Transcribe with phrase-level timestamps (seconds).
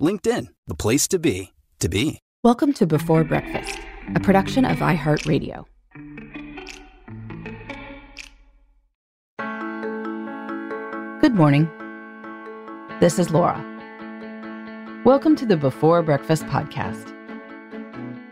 [0.00, 2.20] LinkedIn, the place to be, to be.
[2.42, 3.78] Welcome to Before Breakfast,
[4.14, 5.66] a production of iHeartRadio.
[11.20, 11.68] Good morning.
[12.98, 13.62] This is Laura.
[15.04, 17.14] Welcome to the Before Breakfast podcast.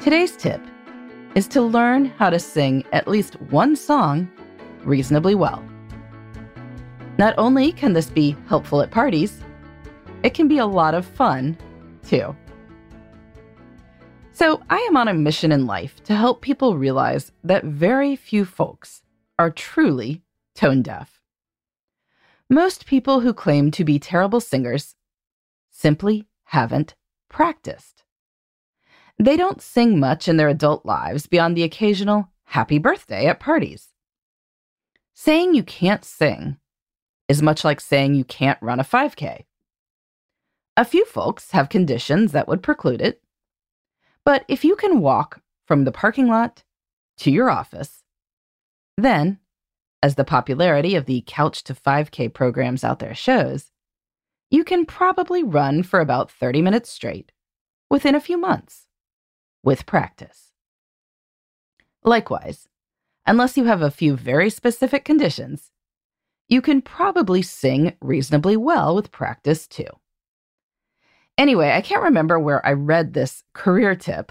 [0.00, 0.60] Today's tip
[1.36, 4.28] is to learn how to sing at least one song
[4.82, 5.64] reasonably well.
[7.18, 9.40] Not only can this be helpful at parties,
[10.22, 11.56] it can be a lot of fun
[12.04, 12.34] too.
[14.34, 18.44] So, I am on a mission in life to help people realize that very few
[18.44, 19.02] folks
[19.38, 20.22] are truly
[20.54, 21.20] tone deaf.
[22.48, 24.96] Most people who claim to be terrible singers
[25.70, 26.94] simply haven't
[27.28, 28.04] practiced.
[29.18, 33.88] They don't sing much in their adult lives beyond the occasional happy birthday at parties.
[35.14, 36.56] Saying you can't sing
[37.28, 39.44] is much like saying you can't run a 5K.
[40.76, 43.22] A few folks have conditions that would preclude it,
[44.24, 46.64] but if you can walk from the parking lot
[47.18, 48.02] to your office,
[48.96, 49.38] then
[50.02, 53.70] as the popularity of the Couch to 5K programs out there shows,
[54.50, 57.32] you can probably run for about 30 minutes straight
[57.90, 58.86] within a few months
[59.62, 60.52] with practice.
[62.02, 62.68] Likewise,
[63.26, 65.70] unless you have a few very specific conditions,
[66.48, 69.86] you can probably sing reasonably well with practice too.
[71.42, 74.30] Anyway, I can't remember where I read this career tip,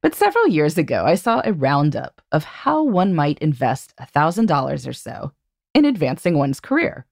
[0.00, 4.92] but several years ago, I saw a roundup of how one might invest $1,000 or
[4.92, 5.32] so
[5.74, 7.04] in advancing one's career.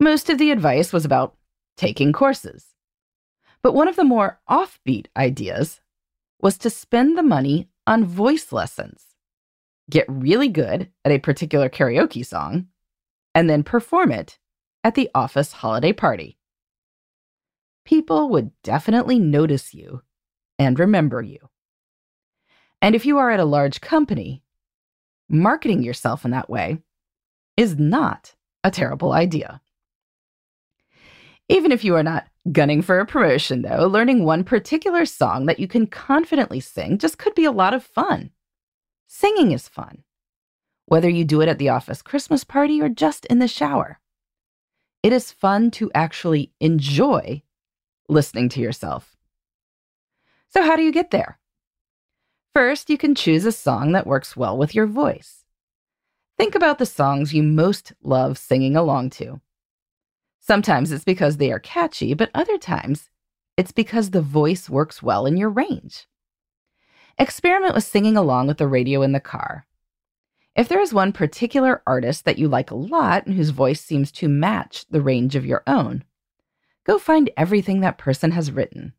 [0.00, 1.36] Most of the advice was about
[1.76, 2.68] taking courses.
[3.60, 5.82] But one of the more offbeat ideas
[6.40, 9.04] was to spend the money on voice lessons,
[9.90, 12.68] get really good at a particular karaoke song,
[13.34, 14.38] and then perform it
[14.82, 16.37] at the office holiday party.
[17.88, 20.02] People would definitely notice you
[20.58, 21.48] and remember you.
[22.82, 24.42] And if you are at a large company,
[25.26, 26.82] marketing yourself in that way
[27.56, 29.62] is not a terrible idea.
[31.48, 35.58] Even if you are not gunning for a promotion, though, learning one particular song that
[35.58, 38.32] you can confidently sing just could be a lot of fun.
[39.06, 40.04] Singing is fun,
[40.84, 43.98] whether you do it at the office Christmas party or just in the shower.
[45.02, 47.44] It is fun to actually enjoy
[48.08, 49.16] listening to yourself.
[50.48, 51.38] So, how do you get there?
[52.54, 55.44] First, you can choose a song that works well with your voice.
[56.36, 59.40] Think about the songs you most love singing along to.
[60.40, 63.10] Sometimes it's because they are catchy, but other times
[63.56, 66.06] it's because the voice works well in your range.
[67.18, 69.66] Experiment with singing along with the radio in the car.
[70.54, 74.10] If there is one particular artist that you like a lot and whose voice seems
[74.12, 76.04] to match the range of your own,
[76.88, 78.94] go find everything that person has written.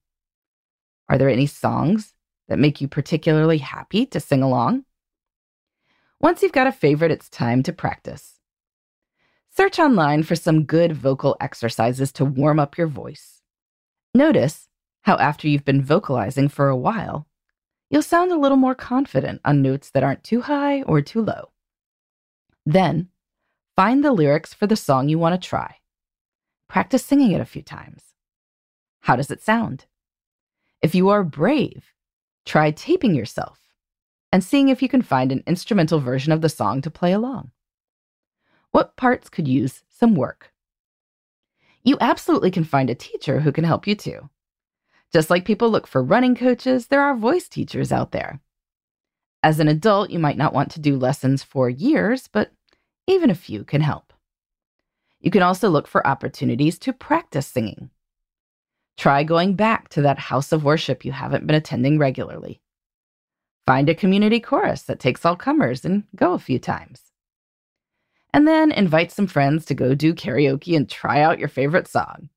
[1.09, 2.13] Are there any songs
[2.47, 4.85] that make you particularly happy to sing along?
[6.21, 8.39] Once you've got a favorite, it's time to practice.
[9.49, 13.41] Search online for some good vocal exercises to warm up your voice.
[14.13, 14.69] Notice
[15.01, 17.27] how, after you've been vocalizing for a while,
[17.89, 21.49] you'll sound a little more confident on notes that aren't too high or too low.
[22.65, 23.09] Then,
[23.75, 25.77] find the lyrics for the song you want to try.
[26.69, 28.13] Practice singing it a few times.
[29.01, 29.85] How does it sound?
[30.81, 31.93] If you are brave,
[32.49, 33.59] Try taping yourself
[34.31, 37.51] and seeing if you can find an instrumental version of the song to play along.
[38.71, 40.51] What parts could use some work?
[41.83, 44.31] You absolutely can find a teacher who can help you too.
[45.13, 48.39] Just like people look for running coaches, there are voice teachers out there.
[49.43, 52.51] As an adult, you might not want to do lessons for years, but
[53.05, 54.08] even a few can help.
[55.21, 57.89] You can also look for opportunities to practice singing.
[58.97, 62.61] Try going back to that house of worship you haven't been attending regularly.
[63.65, 67.11] Find a community chorus that takes all comers and go a few times.
[68.33, 72.29] And then invite some friends to go do karaoke and try out your favorite song.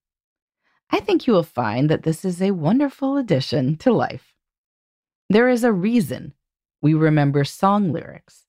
[0.90, 4.34] I think you will find that this is a wonderful addition to life.
[5.28, 6.34] There is a reason
[6.82, 8.44] we remember song lyrics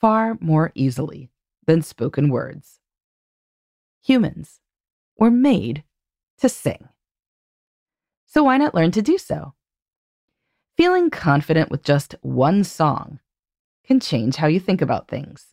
[0.00, 1.30] far more easily
[1.66, 2.80] than spoken words.
[4.06, 4.60] Humans
[5.18, 5.82] were made
[6.38, 6.88] to sing.
[8.24, 9.54] So why not learn to do so?
[10.76, 13.18] Feeling confident with just one song
[13.84, 15.46] can change how you think about things.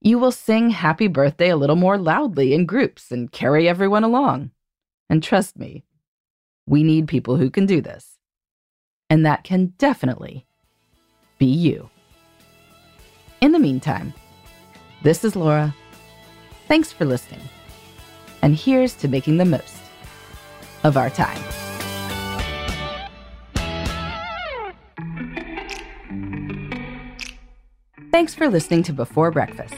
[0.00, 4.50] You will sing happy birthday a little more loudly in groups and carry everyone along.
[5.08, 5.84] And trust me,
[6.66, 8.18] we need people who can do this.
[9.08, 10.44] And that can definitely
[11.38, 11.88] be you.
[13.40, 14.12] In the meantime,
[15.04, 15.72] this is Laura.
[16.68, 17.40] Thanks for listening.
[18.42, 19.76] And here's to making the most
[20.84, 21.42] of our time.
[28.12, 29.74] Thanks for listening to Before Breakfast.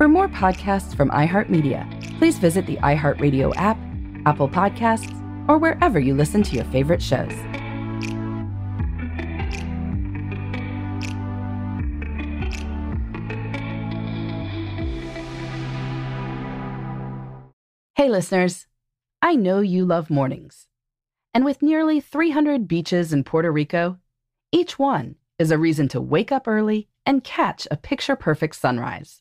[0.01, 3.77] For more podcasts from iHeartMedia, please visit the iHeartRadio app,
[4.25, 5.13] Apple Podcasts,
[5.47, 7.31] or wherever you listen to your favorite shows.
[17.95, 18.69] Hey, listeners.
[19.21, 20.67] I know you love mornings.
[21.35, 23.99] And with nearly 300 beaches in Puerto Rico,
[24.51, 29.21] each one is a reason to wake up early and catch a picture perfect sunrise.